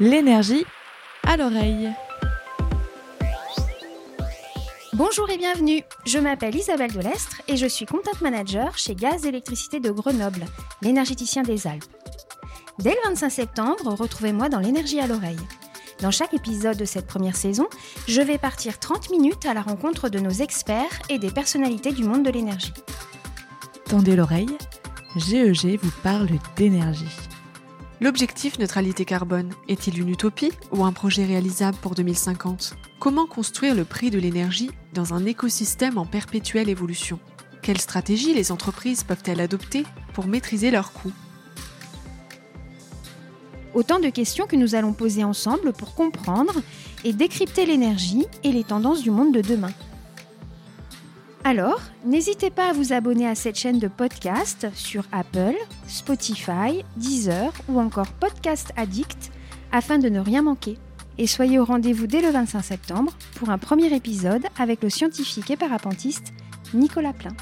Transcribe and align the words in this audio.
L'énergie 0.00 0.64
à 1.26 1.36
l'oreille. 1.36 1.90
Bonjour 4.92 5.28
et 5.28 5.36
bienvenue. 5.36 5.82
Je 6.06 6.20
m'appelle 6.20 6.54
Isabelle 6.54 6.92
Delestre 6.92 7.42
et 7.48 7.56
je 7.56 7.66
suis 7.66 7.84
content 7.84 8.12
manager 8.20 8.78
chez 8.78 8.94
Gaz 8.94 9.26
Électricité 9.26 9.80
de 9.80 9.90
Grenoble, 9.90 10.44
l'énergéticien 10.82 11.42
des 11.42 11.66
Alpes. 11.66 11.82
Dès 12.78 12.90
le 12.90 13.08
25 13.08 13.28
septembre, 13.28 13.96
retrouvez-moi 13.98 14.48
dans 14.48 14.60
l'énergie 14.60 15.00
à 15.00 15.08
l'oreille. 15.08 15.40
Dans 16.00 16.12
chaque 16.12 16.32
épisode 16.32 16.76
de 16.76 16.84
cette 16.84 17.08
première 17.08 17.34
saison, 17.34 17.66
je 18.06 18.20
vais 18.20 18.38
partir 18.38 18.78
30 18.78 19.10
minutes 19.10 19.46
à 19.46 19.54
la 19.54 19.62
rencontre 19.62 20.08
de 20.10 20.20
nos 20.20 20.30
experts 20.30 21.02
et 21.10 21.18
des 21.18 21.32
personnalités 21.32 21.90
du 21.90 22.04
monde 22.04 22.22
de 22.22 22.30
l'énergie. 22.30 22.72
Tendez 23.86 24.14
l'oreille, 24.14 24.56
GEG 25.16 25.80
vous 25.82 25.90
parle 26.04 26.28
d'énergie. 26.54 27.16
L'objectif 28.00 28.60
neutralité 28.60 29.04
carbone 29.04 29.50
est-il 29.66 29.98
une 30.00 30.10
utopie 30.10 30.52
ou 30.70 30.84
un 30.84 30.92
projet 30.92 31.24
réalisable 31.24 31.76
pour 31.78 31.96
2050 31.96 32.76
Comment 33.00 33.26
construire 33.26 33.74
le 33.74 33.84
prix 33.84 34.10
de 34.10 34.20
l'énergie 34.20 34.70
dans 34.94 35.14
un 35.14 35.26
écosystème 35.26 35.98
en 35.98 36.06
perpétuelle 36.06 36.68
évolution? 36.68 37.18
Quelles 37.60 37.80
stratégies 37.80 38.34
les 38.34 38.52
entreprises 38.52 39.02
peuvent-elles 39.02 39.40
adopter 39.40 39.84
pour 40.14 40.28
maîtriser 40.28 40.70
leurs 40.70 40.92
coûts? 40.92 41.12
Autant 43.74 43.98
de 43.98 44.10
questions 44.10 44.46
que 44.46 44.56
nous 44.56 44.76
allons 44.76 44.92
poser 44.92 45.24
ensemble 45.24 45.72
pour 45.72 45.96
comprendre 45.96 46.62
et 47.02 47.12
décrypter 47.12 47.66
l'énergie 47.66 48.26
et 48.44 48.52
les 48.52 48.62
tendances 48.62 49.02
du 49.02 49.10
monde 49.10 49.34
de 49.34 49.40
demain. 49.40 49.72
Alors, 51.48 51.80
n'hésitez 52.04 52.50
pas 52.50 52.68
à 52.68 52.72
vous 52.74 52.92
abonner 52.92 53.26
à 53.26 53.34
cette 53.34 53.56
chaîne 53.56 53.78
de 53.78 53.88
podcast 53.88 54.66
sur 54.74 55.04
Apple, 55.12 55.56
Spotify, 55.86 56.84
Deezer 56.98 57.50
ou 57.70 57.80
encore 57.80 58.08
Podcast 58.08 58.70
Addict 58.76 59.32
afin 59.72 59.96
de 59.98 60.10
ne 60.10 60.20
rien 60.20 60.42
manquer. 60.42 60.76
Et 61.16 61.26
soyez 61.26 61.58
au 61.58 61.64
rendez-vous 61.64 62.06
dès 62.06 62.20
le 62.20 62.28
25 62.28 62.60
septembre 62.60 63.14
pour 63.36 63.48
un 63.48 63.56
premier 63.56 63.90
épisode 63.96 64.44
avec 64.58 64.82
le 64.82 64.90
scientifique 64.90 65.50
et 65.50 65.56
parapentiste 65.56 66.34
Nicolas 66.74 67.14
Plain. 67.14 67.32